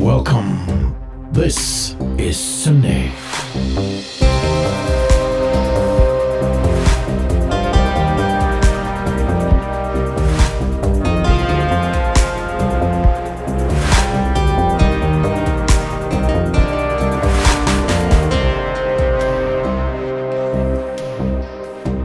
Welcome. 0.00 0.96
This 1.30 1.94
is 2.16 2.34
syndae. 2.38 3.10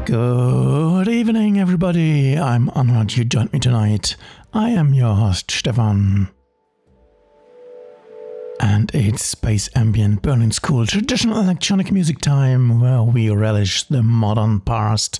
Good 0.05 1.08
evening, 1.08 1.62
everybody. 1.62 2.38
I'm 2.38 2.70
honored 2.72 3.16
you 3.16 3.23
joined 3.23 3.54
me 3.54 3.59
tonight. 3.59 4.18
I 4.54 4.72
am 4.72 4.94
your 4.94 5.16
host, 5.16 5.50
Stefan. 5.50 6.34
And 8.59 8.90
it's 8.94 9.23
Space 9.23 9.70
Ambient 9.76 10.22
Berlin 10.22 10.52
School 10.52 10.86
traditional 10.86 11.40
electronic 11.40 11.91
music 11.91 12.20
time 12.20 12.80
where 12.80 13.04
we 13.04 13.30
relish 13.30 13.84
the 13.84 14.02
modern 14.02 14.62
past. 14.62 15.20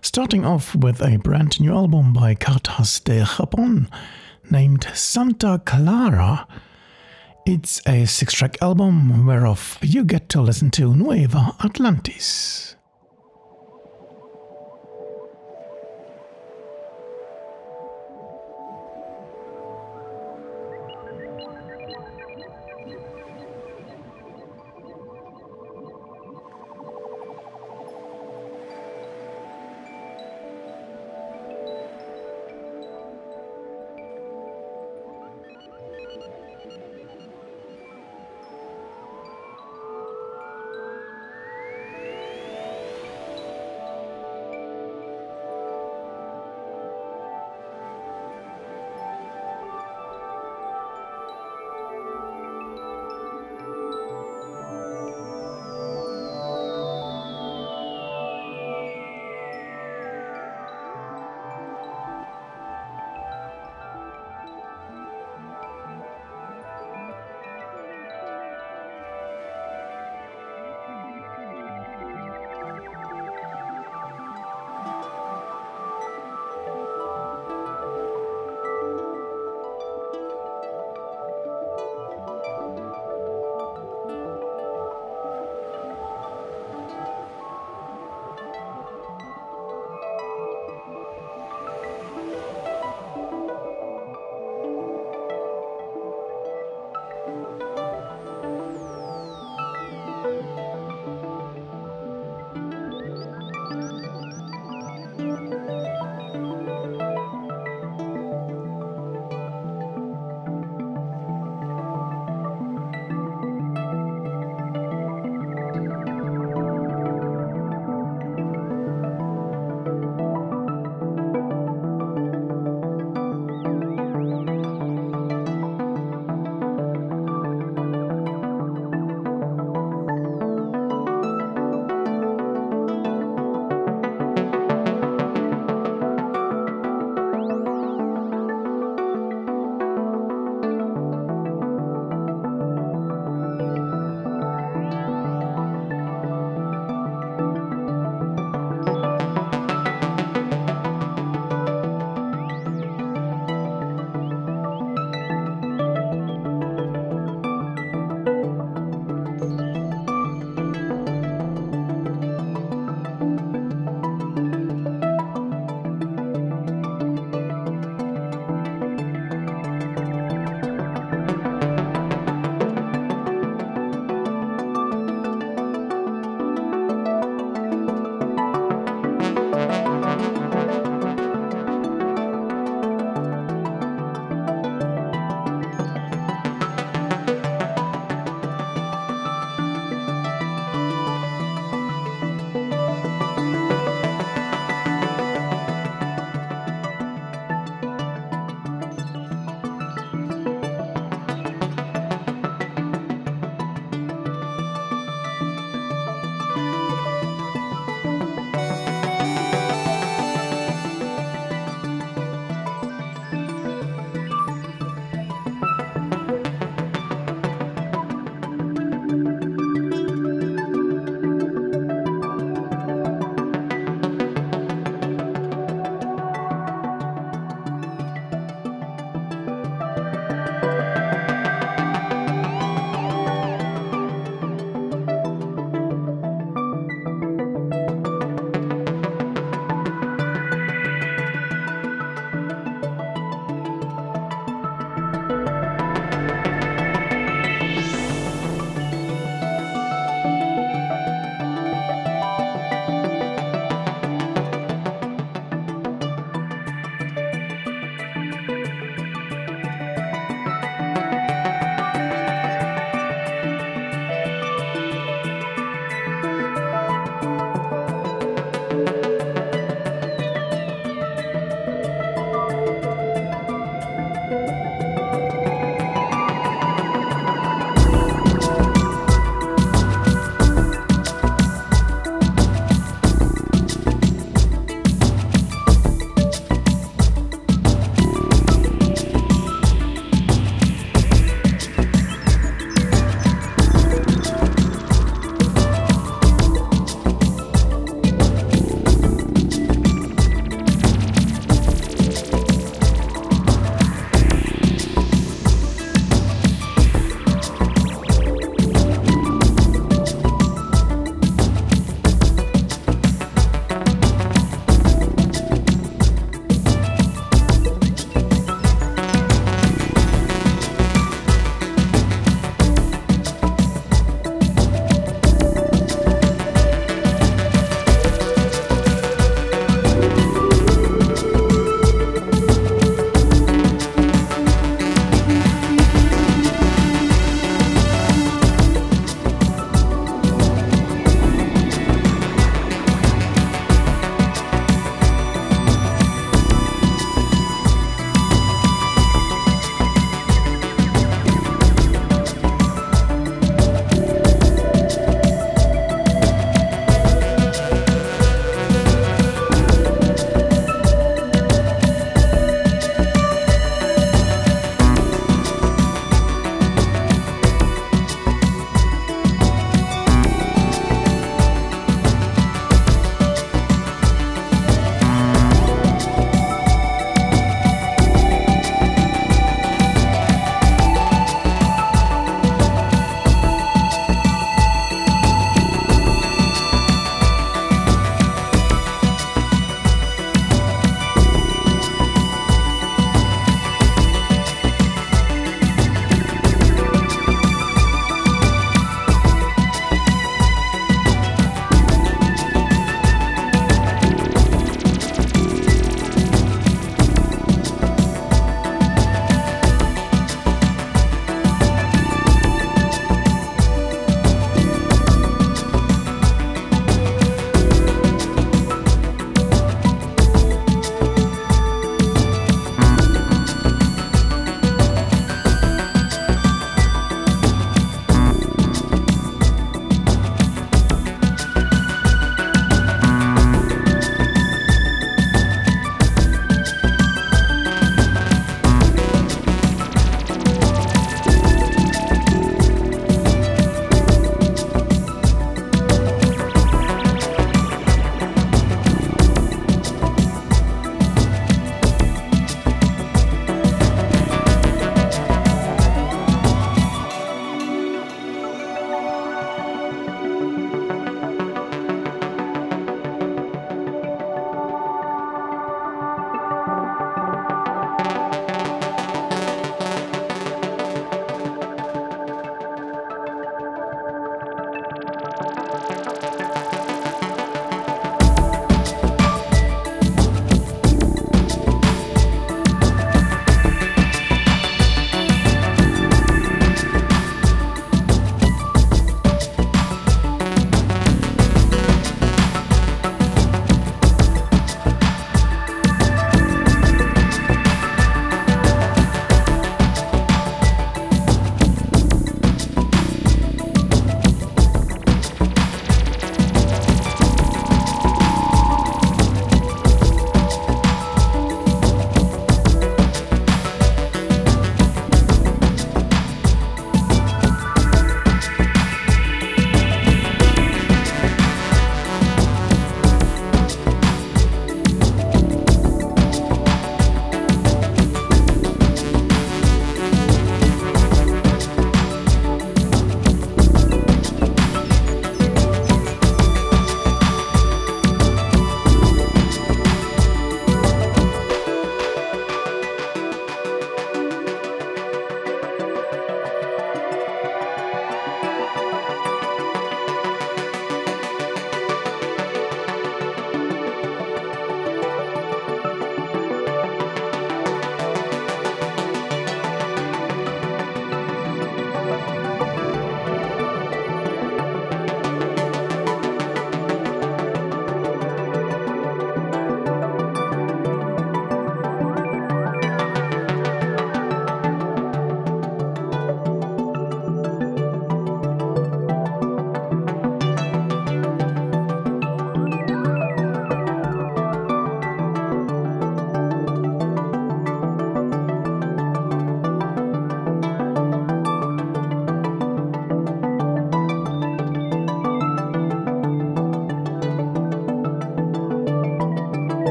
Starting 0.00 0.46
off 0.46 0.74
with 0.74 1.02
a 1.02 1.18
brand 1.18 1.60
new 1.60 1.74
album 1.74 2.12
by 2.12 2.34
Cartas 2.34 3.00
de 3.04 3.22
Japón 3.22 3.88
named 4.50 4.88
Santa 4.94 5.60
Clara. 5.64 6.46
It's 7.46 7.86
a 7.86 8.06
six 8.06 8.32
track 8.32 8.56
album 8.62 9.26
whereof 9.26 9.78
you 9.82 10.04
get 10.04 10.28
to 10.30 10.40
listen 10.40 10.70
to 10.72 10.94
Nueva 10.94 11.56
Atlantis. 11.62 12.76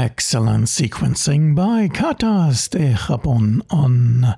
Excellent 0.00 0.64
sequencing 0.64 1.54
by 1.54 1.86
Cartas 1.86 2.70
de 2.70 2.94
Japón 2.94 3.60
on 3.68 4.34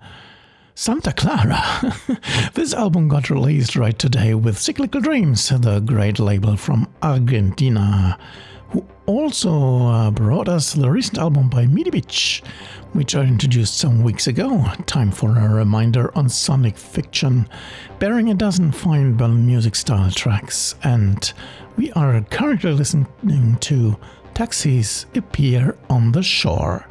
Santa 0.74 1.12
Clara. 1.12 1.62
this 2.54 2.74
album 2.74 3.06
got 3.06 3.30
released 3.30 3.76
right 3.76 3.96
today 3.96 4.34
with 4.34 4.58
Cyclical 4.58 5.00
Dreams, 5.00 5.50
the 5.50 5.78
great 5.78 6.18
label 6.18 6.56
from 6.56 6.88
Argentina, 7.00 8.18
who 8.70 8.84
also 9.06 9.86
uh, 9.86 10.10
brought 10.10 10.48
us 10.48 10.72
the 10.72 10.90
recent 10.90 11.18
album 11.18 11.48
by 11.48 11.66
BiTCH, 11.66 12.44
which 12.92 13.14
I 13.14 13.22
introduced 13.22 13.78
some 13.78 14.02
weeks 14.02 14.26
ago. 14.26 14.66
Time 14.86 15.12
for 15.12 15.38
a 15.38 15.48
reminder 15.48 16.10
on 16.18 16.28
Sonic 16.28 16.76
Fiction, 16.76 17.48
bearing 18.00 18.30
a 18.30 18.34
dozen 18.34 18.72
fine 18.72 19.16
Berlin 19.16 19.46
music 19.46 19.76
style 19.76 20.10
tracks, 20.10 20.74
and 20.82 21.32
we 21.76 21.92
are 21.92 22.20
currently 22.30 22.72
listening 22.72 23.58
to 23.60 23.96
Taxis 24.34 25.06
Appear 25.14 25.76
on 25.90 26.12
the 26.12 26.22
Shore. 26.22 26.86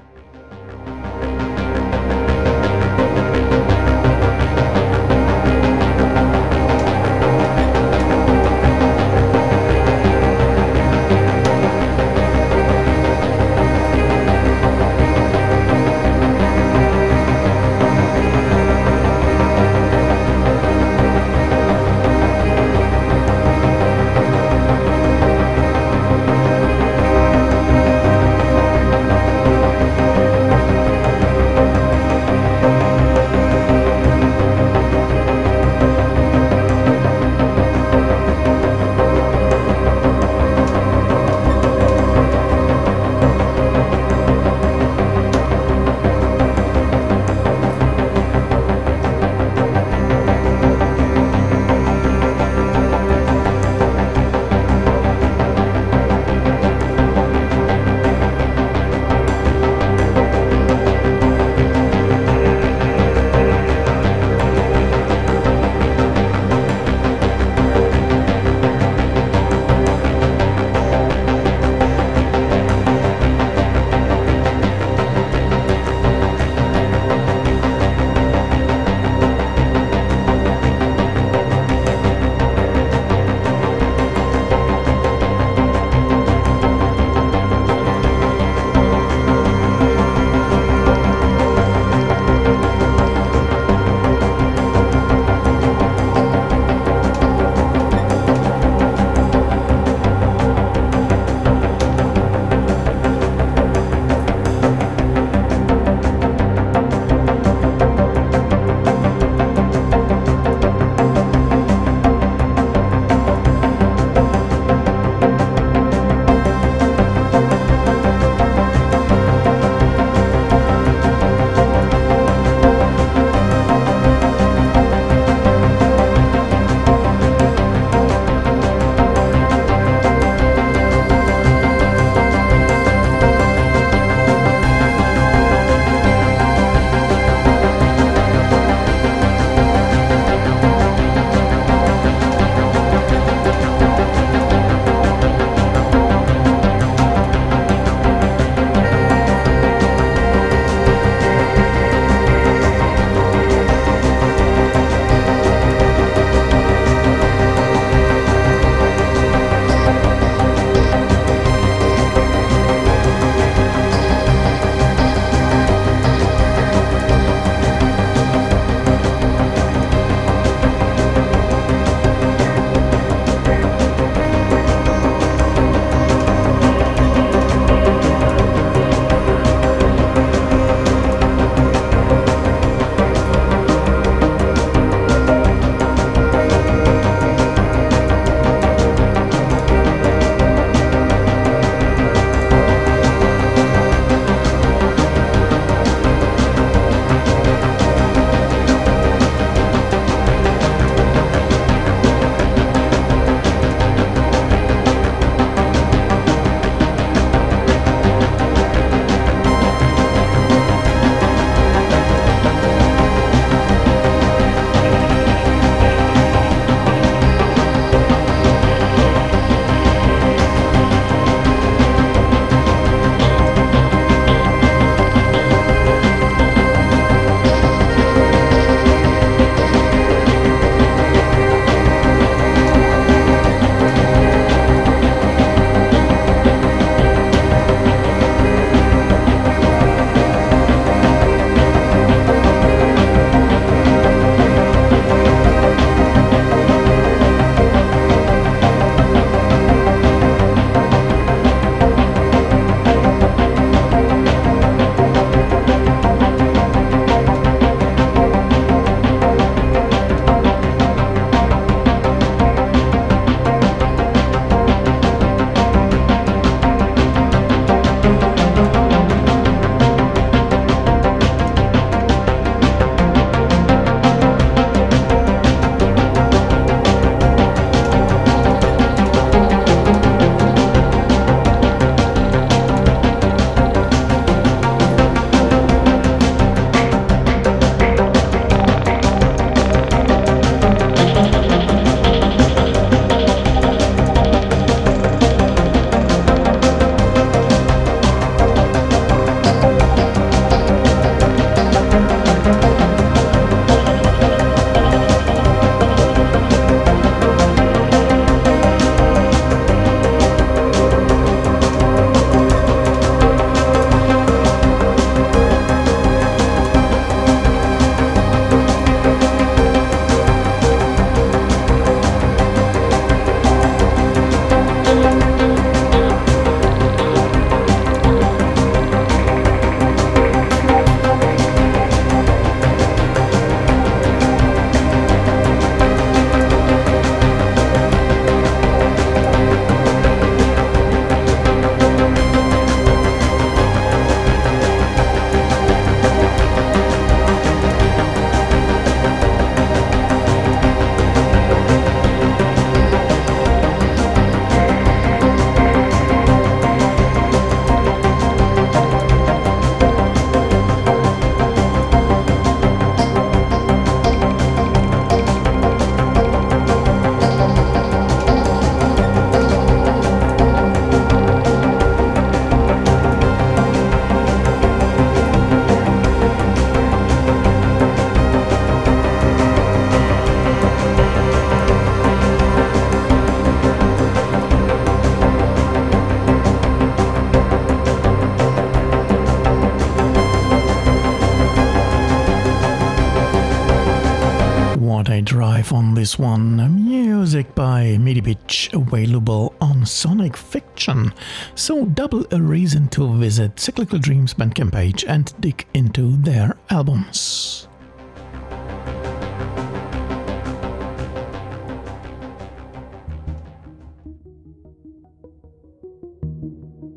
A 395.62 395.64
drive 395.64 395.74
on 395.74 395.94
this 395.94 396.18
one. 396.18 396.86
Music 396.86 397.54
by 397.54 397.96
MiDi 398.00 398.22
BiTCH 398.24 398.74
available 398.74 399.54
on 399.62 399.86
Sonic 399.86 400.36
Fiction. 400.36 401.14
So 401.54 401.86
double 401.86 402.26
a 402.32 402.42
reason 402.42 402.88
to 402.90 403.14
visit 403.18 403.60
Cyclical 403.60 404.00
Dreams 404.00 404.34
Bandcamp 404.34 404.72
page 404.72 405.06
and 405.06 405.32
dig 405.40 405.68
into 405.76 406.18
their 406.18 406.58
albums. 406.72 407.68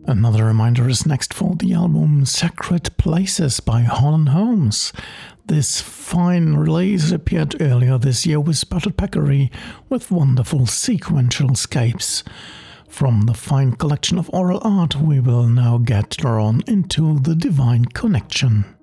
Another 0.07 0.45
reminder 0.45 0.89
is 0.89 1.07
next 1.07 1.35
for 1.35 1.55
the 1.57 1.75
album 1.75 2.25
Sacred 2.25 2.97
Places 2.97 3.61
by 3.61 3.83
Hollan 3.83 4.29
Holmes. 4.29 4.93
This 5.47 5.83
fine 6.15 6.55
release 6.55 7.11
appeared 7.11 7.61
earlier 7.61 7.99
this 7.99 8.25
year 8.25 8.39
with 8.39 8.57
Spotted 8.57 8.97
Peccary 8.97 9.51
with 9.89 10.13
wonderful 10.13 10.65
sequential 10.65 11.57
scapes. 11.57 12.23
From 12.89 13.23
the 13.23 13.35
fine 13.35 13.73
collection 13.73 14.17
of 14.17 14.31
aural 14.33 14.61
art, 14.63 14.95
we 14.95 15.19
will 15.19 15.49
now 15.49 15.79
get 15.79 16.11
drawn 16.11 16.61
into 16.69 17.19
the 17.19 17.35
divine 17.35 17.87
connection. 17.87 18.74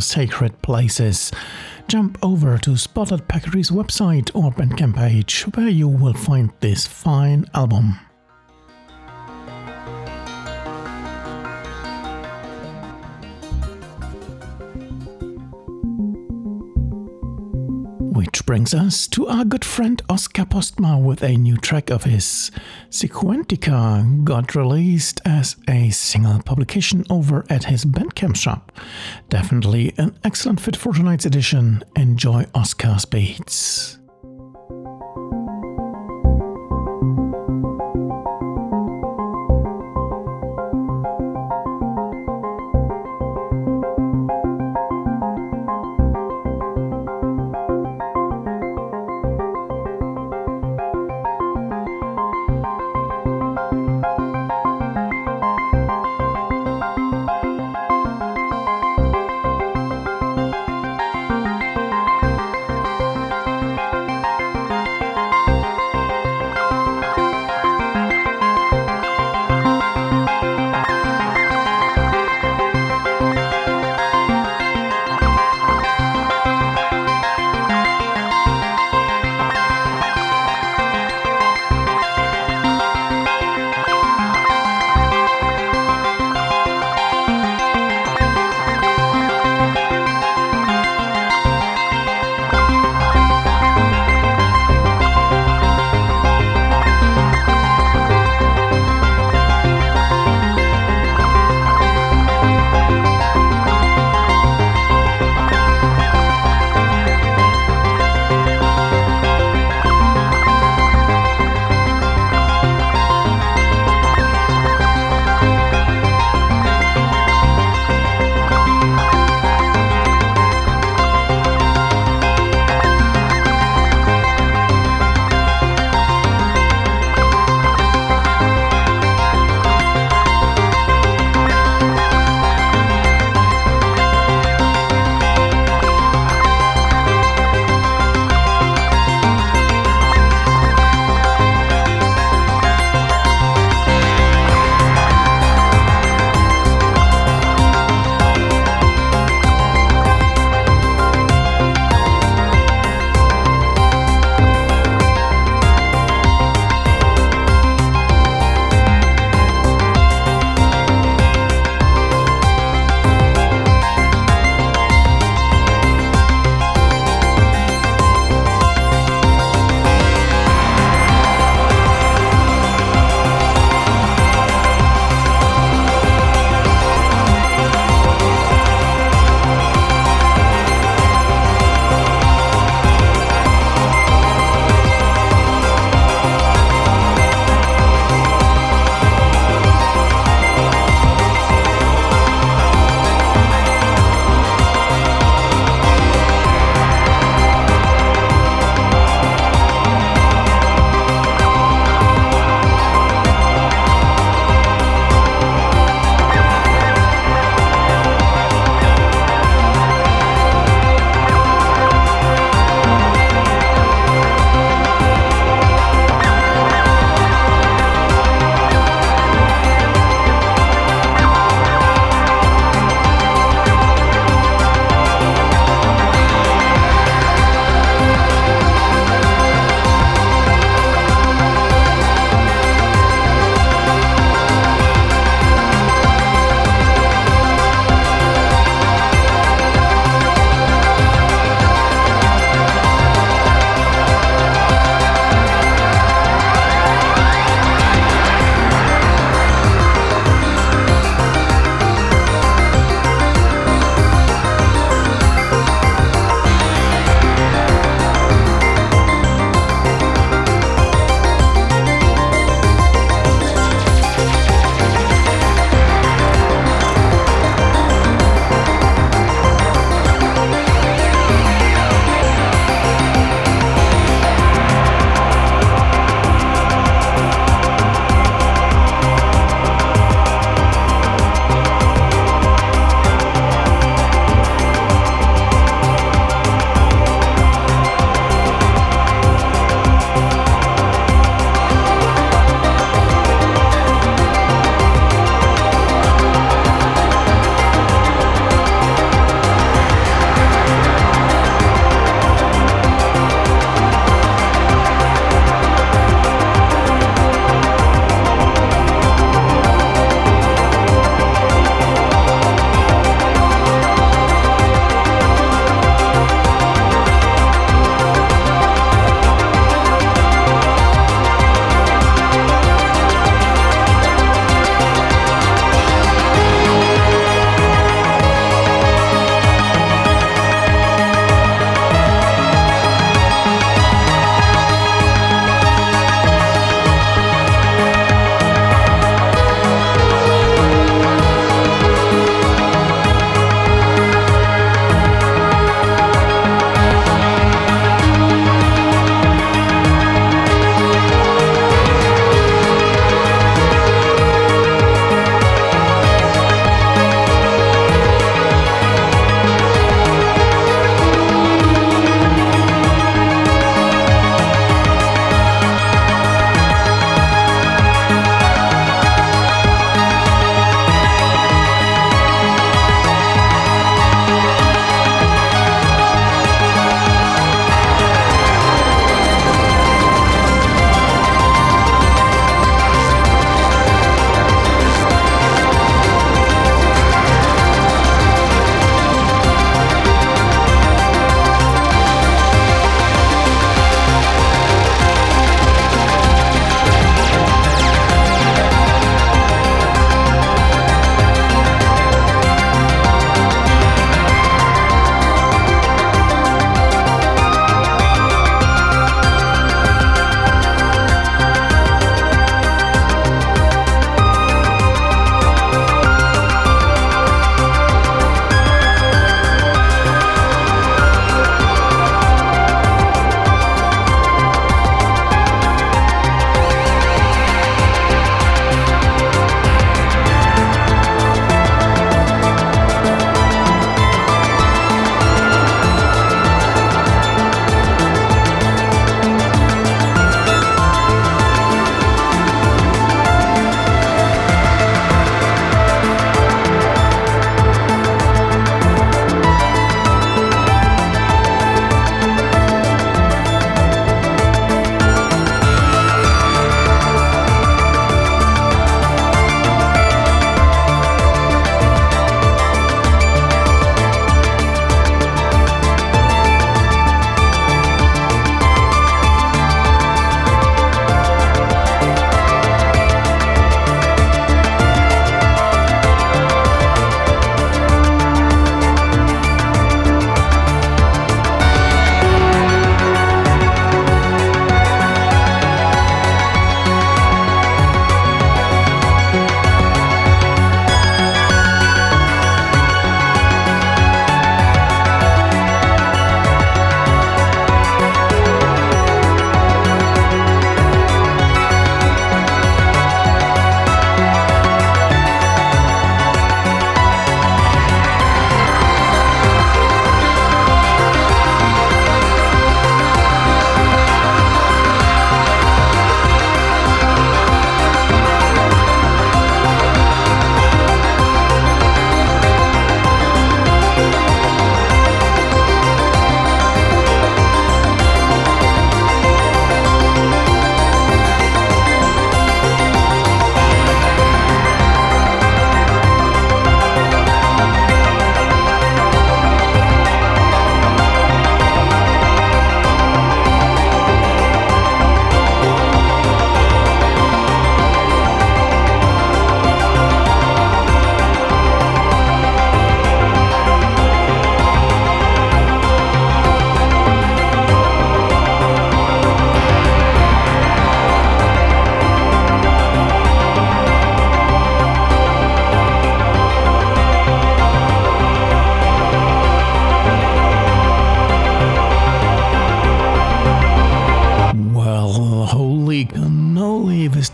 Sacred 0.00 0.60
Places. 0.62 1.30
Jump 1.88 2.18
over 2.22 2.58
to 2.58 2.76
Spotted 2.76 3.28
Peccary's 3.28 3.70
website 3.70 4.30
or 4.34 4.52
Bandcamp 4.52 4.96
page 4.96 5.42
where 5.54 5.68
you 5.68 5.88
will 5.88 6.14
find 6.14 6.50
this 6.60 6.86
fine 6.86 7.44
album. 7.54 8.00
Brings 18.48 18.72
us 18.72 19.06
to 19.08 19.28
our 19.28 19.44
good 19.44 19.62
friend 19.62 20.00
Oscar 20.08 20.46
Postma 20.46 20.98
with 20.98 21.22
a 21.22 21.36
new 21.36 21.58
track 21.58 21.90
of 21.90 22.04
his. 22.04 22.50
Sequentiqua 22.88 24.24
got 24.24 24.54
released 24.54 25.20
as 25.26 25.56
a 25.68 25.90
single 25.90 26.42
publication 26.42 27.04
over 27.10 27.44
at 27.50 27.64
his 27.64 27.84
Bandcamp 27.84 28.36
shop. 28.36 28.72
Definitely 29.28 29.92
an 29.98 30.18
excellent 30.24 30.62
fit 30.62 30.76
for 30.76 30.94
tonight's 30.94 31.26
edition. 31.26 31.84
Enjoy 31.94 32.46
Oscar's 32.54 33.04
beats. 33.04 33.98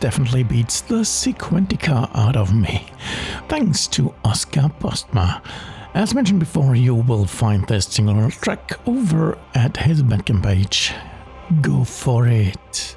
Definitely 0.04 0.42
beats 0.42 0.82
the 0.82 0.96
Sequentiqua 0.96 2.10
out 2.14 2.36
of 2.36 2.54
me. 2.54 2.86
Thanks 3.48 3.86
to 3.86 4.14
Oscar 4.22 4.70
Postma. 4.78 5.42
As 5.94 6.14
mentioned 6.14 6.40
before, 6.40 6.74
you 6.74 6.94
will 6.94 7.24
find 7.24 7.66
this 7.66 7.86
single 7.86 8.30
track 8.30 8.78
over 8.86 9.38
at 9.54 9.78
his 9.78 10.02
Bandcamp 10.02 10.42
page. 10.42 10.92
Go 11.62 11.84
for 11.84 12.26
it. 12.26 12.96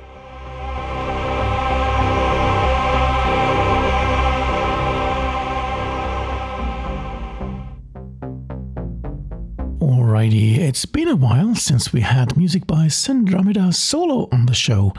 Alrighty, 9.79 10.57
it's 10.57 10.85
been 10.85 11.07
a 11.07 11.15
while 11.15 11.55
since 11.55 11.93
we 11.93 12.01
had 12.01 12.35
music 12.35 12.67
by 12.67 12.87
Syndromeda 12.87 13.73
solo 13.73 14.27
on 14.33 14.45
the 14.47 14.53
show. 14.53 14.91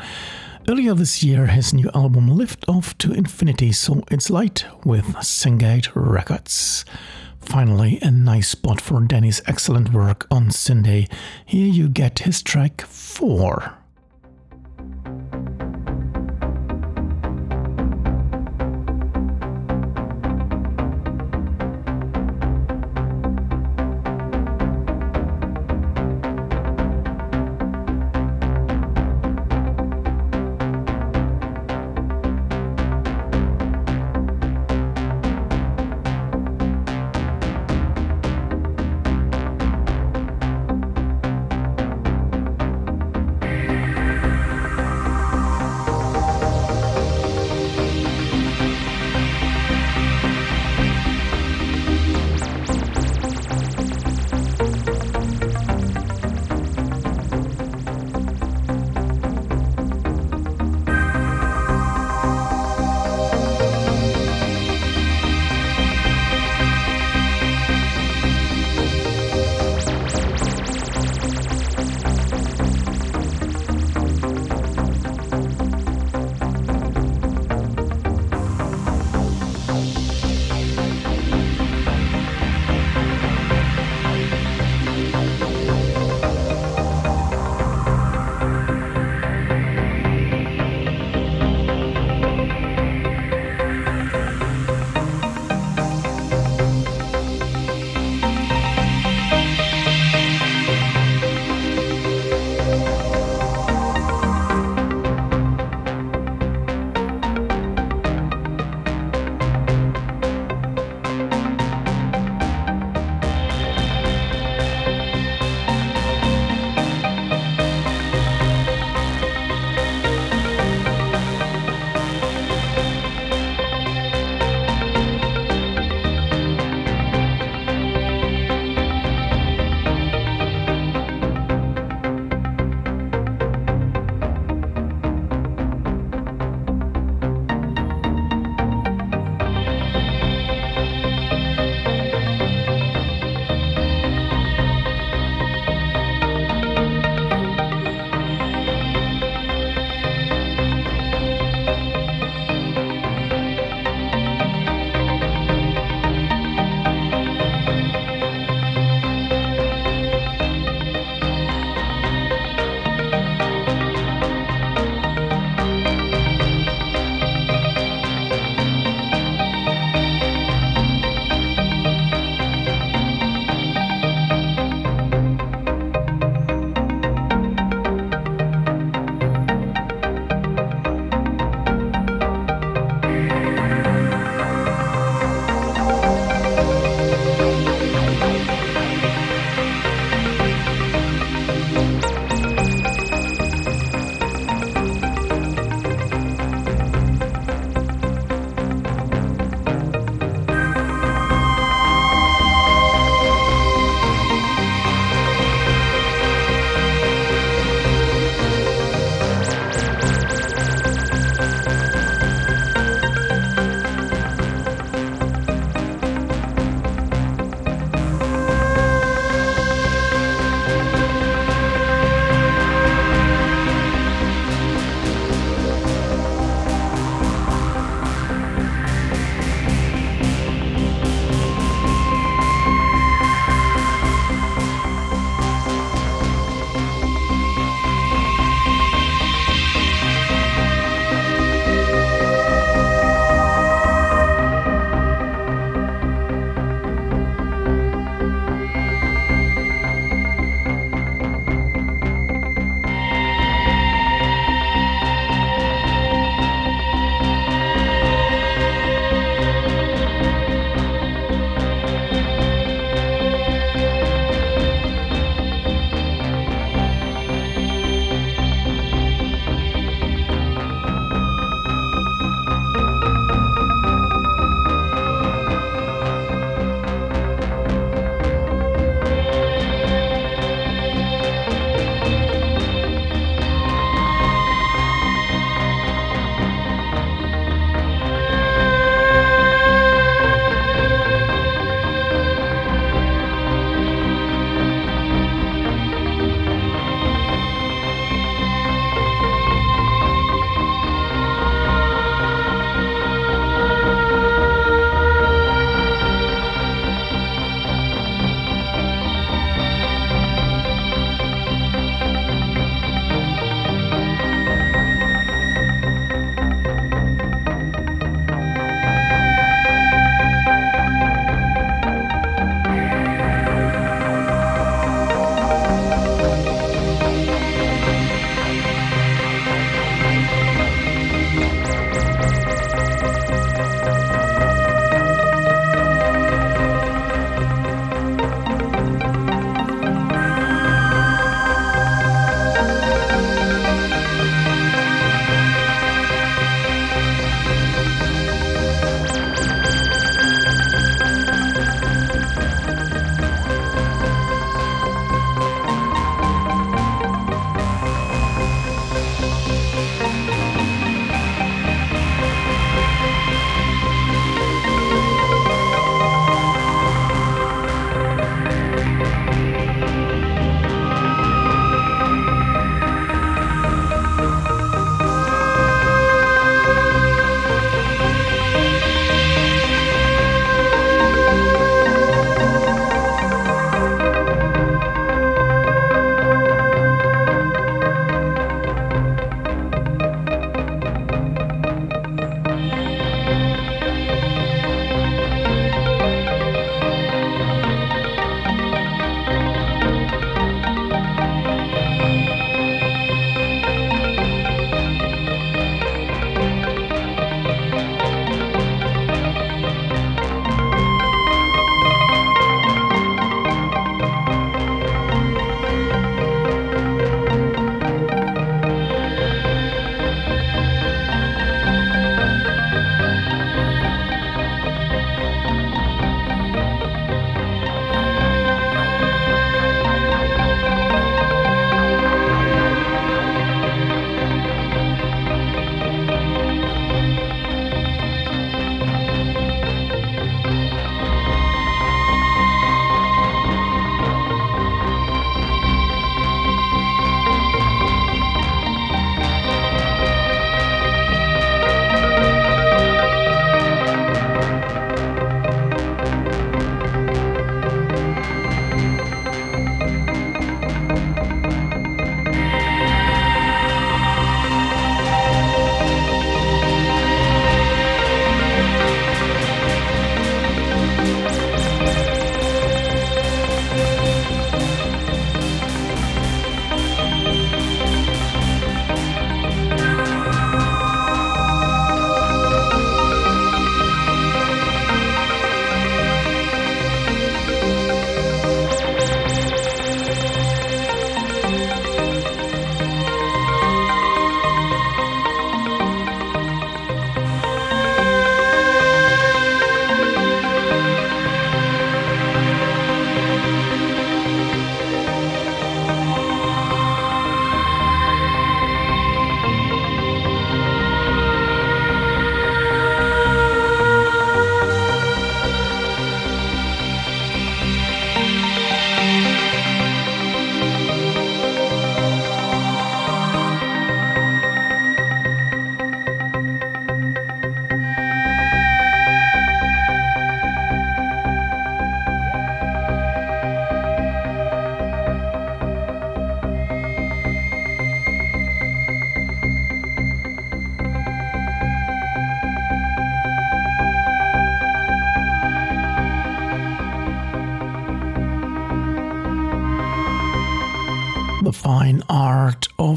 Earlier 0.68 0.92
this 0.92 1.22
year, 1.22 1.46
his 1.46 1.72
new 1.72 1.90
album 1.94 2.28
Lift 2.28 2.66
Off 2.68 2.98
to 2.98 3.10
Infinity 3.10 3.72
saw 3.72 4.02
its 4.10 4.28
light 4.28 4.66
with 4.84 5.06
Syngate 5.22 5.88
Records. 5.94 6.84
Finally, 7.40 7.98
a 8.02 8.10
nice 8.10 8.48
spot 8.48 8.78
for 8.78 9.00
Danny's 9.00 9.40
excellent 9.46 9.94
work 9.94 10.26
on 10.30 10.50
syndae. 10.50 11.10
Here 11.46 11.68
you 11.68 11.88
get 11.88 12.18
his 12.18 12.42
track 12.42 12.82
4. 12.82 13.77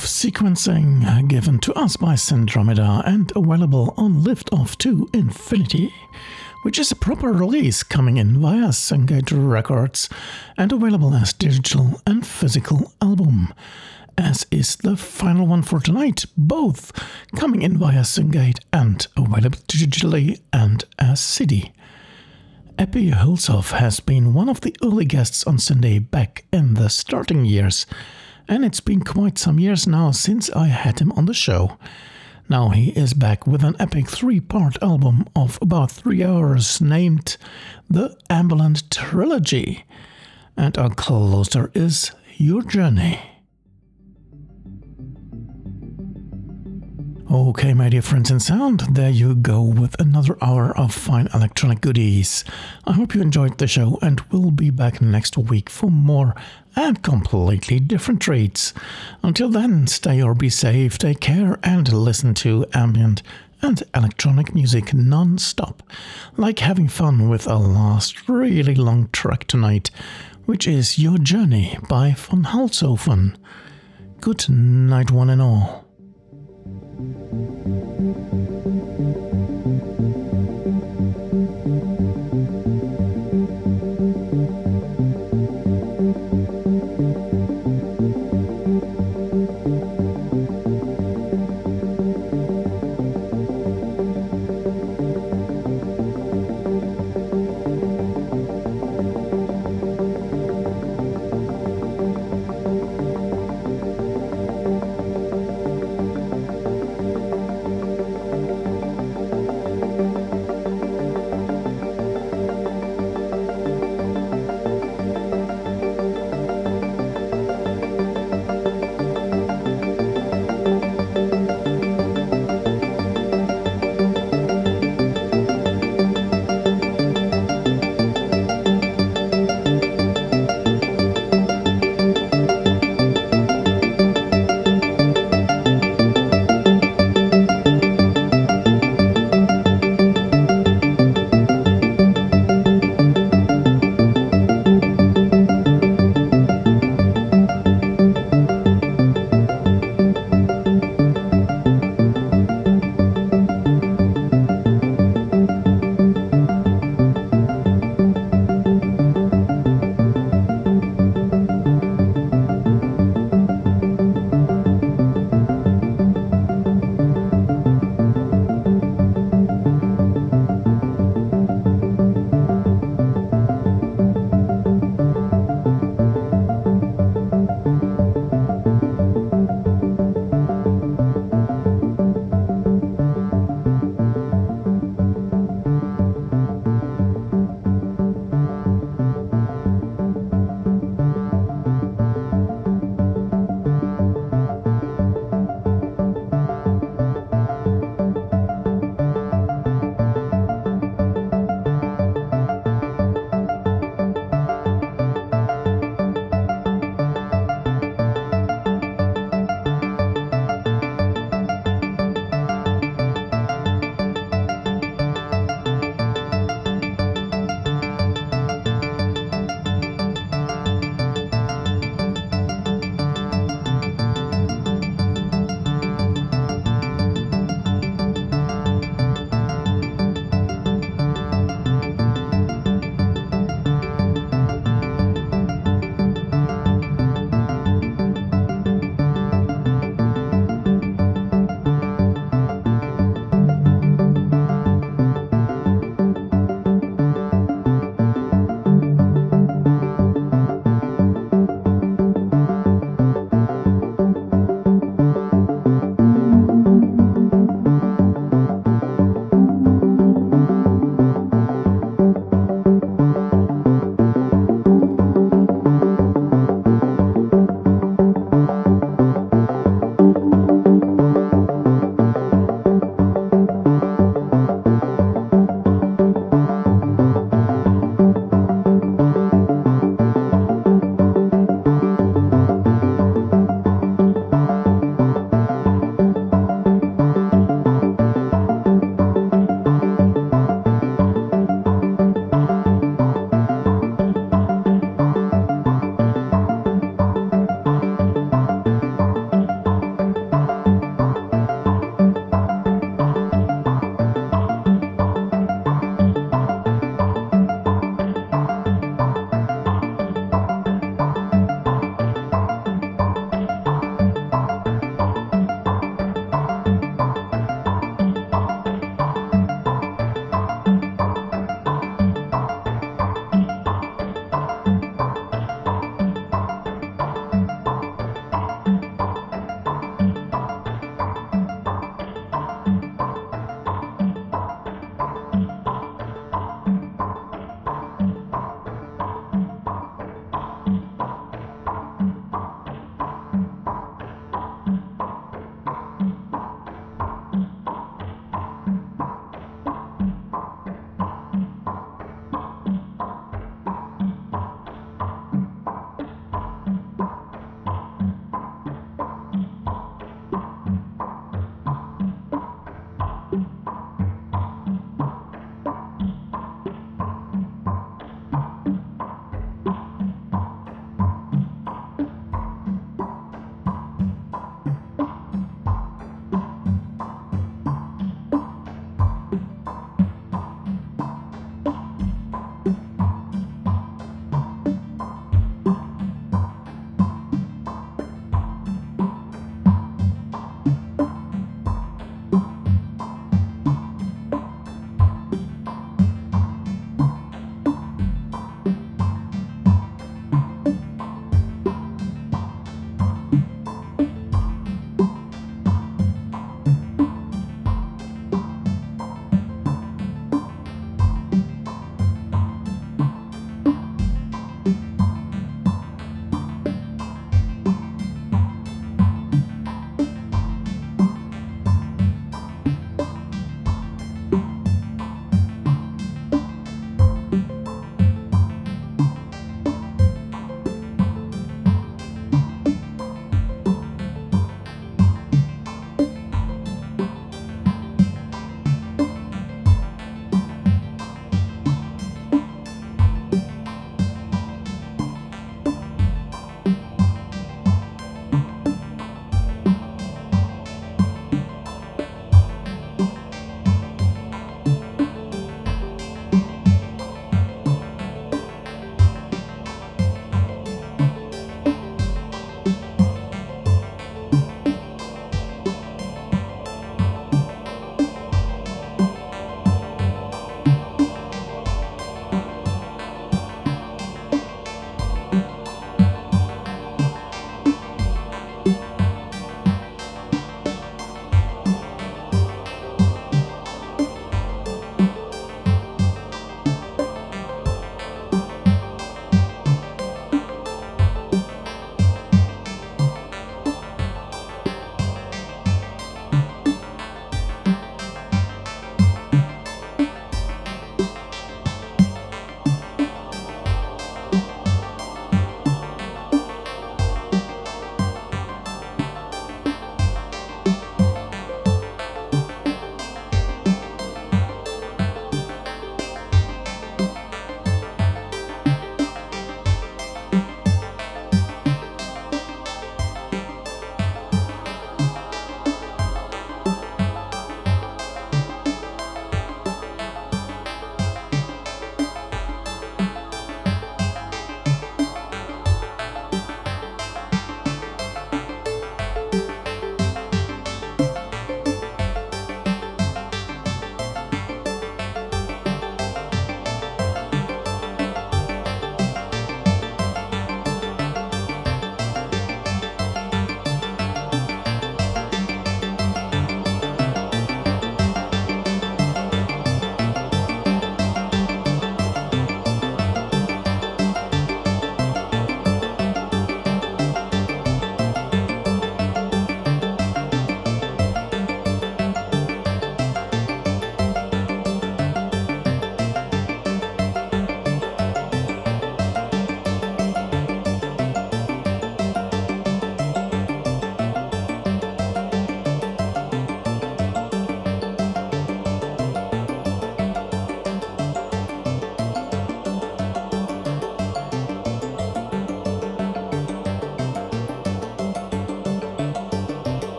Of 0.00 0.06
sequencing 0.06 1.04
uh, 1.04 1.20
given 1.20 1.58
to 1.58 1.74
us 1.74 1.98
by 1.98 2.14
Syndromeda 2.14 3.02
and 3.04 3.30
available 3.36 3.92
on 3.98 4.22
Liftoff 4.24 4.78
to 4.78 5.06
Infinity, 5.12 5.92
which 6.62 6.78
is 6.78 6.90
a 6.90 6.96
proper 6.96 7.30
release 7.30 7.82
coming 7.82 8.16
in 8.16 8.40
via 8.40 8.68
Syngate 8.68 9.30
Records 9.30 10.08
and 10.56 10.72
available 10.72 11.12
as 11.12 11.34
digital 11.34 12.00
and 12.06 12.26
physical 12.26 12.94
album, 13.02 13.52
as 14.16 14.46
is 14.50 14.76
the 14.76 14.96
final 14.96 15.46
one 15.46 15.60
for 15.60 15.80
tonight, 15.80 16.24
both 16.34 16.92
coming 17.36 17.60
in 17.60 17.76
via 17.76 18.00
Syngate 18.00 18.60
and 18.72 19.06
available 19.18 19.58
digitally 19.68 20.40
and 20.50 20.82
as 20.98 21.20
CD. 21.20 21.72
Eppie 22.78 23.12
Haulshoven 23.12 23.76
has 23.76 24.00
been 24.00 24.32
one 24.32 24.48
of 24.48 24.62
the 24.62 24.74
early 24.82 25.04
guests 25.04 25.44
on 25.44 25.58
syndae 25.58 26.10
back 26.10 26.46
in 26.50 26.72
the 26.72 26.88
starting 26.88 27.44
years, 27.44 27.84
and 28.50 28.64
it's 28.64 28.80
been 28.80 29.00
quite 29.00 29.38
some 29.38 29.60
years 29.60 29.86
now 29.86 30.10
since 30.10 30.50
I 30.50 30.66
had 30.66 30.98
him 30.98 31.12
on 31.12 31.26
the 31.26 31.32
show. 31.32 31.78
Now 32.48 32.70
he 32.70 32.90
is 32.90 33.14
back 33.14 33.46
with 33.46 33.62
an 33.62 33.76
epic 33.78 34.08
three 34.08 34.40
part 34.40 34.76
album 34.82 35.24
of 35.36 35.56
about 35.62 35.92
three 35.92 36.24
hours 36.24 36.80
named 36.80 37.36
The 37.88 38.18
Ambiland 38.28 38.90
Trilogy, 38.90 39.84
and 40.56 40.76
our 40.76 40.90
closer 40.90 41.70
is 41.74 42.10
Your 42.38 42.62
Journey. 42.62 43.20
Okay, 47.30 47.74
my 47.74 47.88
dear 47.88 48.02
friends 48.02 48.32
in 48.32 48.40
sound, 48.40 48.80
there 48.90 49.08
you 49.08 49.36
go 49.36 49.62
with 49.62 49.94
another 50.00 50.36
hour 50.42 50.76
of 50.76 50.92
fine 50.92 51.28
electronic 51.32 51.80
goodies. 51.80 52.42
I 52.84 52.92
hope 52.94 53.14
you 53.14 53.22
enjoyed 53.22 53.58
the 53.58 53.68
show 53.68 54.00
and 54.02 54.20
we'll 54.32 54.50
be 54.50 54.70
back 54.70 55.00
next 55.00 55.38
week 55.38 55.70
for 55.70 55.92
more 55.92 56.34
and 56.76 57.02
completely 57.02 57.80
different 57.80 58.20
treats. 58.20 58.72
Until 59.22 59.48
then, 59.48 59.86
stay 59.86 60.22
or 60.22 60.34
be 60.34 60.48
safe, 60.48 60.98
take 60.98 61.20
care, 61.20 61.58
and 61.62 61.92
listen 61.92 62.34
to 62.34 62.66
ambient 62.74 63.22
and 63.62 63.82
electronic 63.94 64.54
music 64.54 64.94
non 64.94 65.38
stop, 65.38 65.82
like 66.36 66.60
having 66.60 66.88
fun 66.88 67.28
with 67.28 67.46
a 67.46 67.56
last 67.56 68.28
really 68.28 68.74
long 68.74 69.08
track 69.12 69.46
tonight, 69.46 69.90
which 70.46 70.66
is 70.66 70.98
Your 70.98 71.18
Journey 71.18 71.78
by 71.88 72.12
Von 72.12 72.44
Haulshoven. 72.44 73.36
Good 74.20 74.48
night, 74.48 75.10
one 75.10 75.30
and 75.30 75.42
all. 75.42 75.86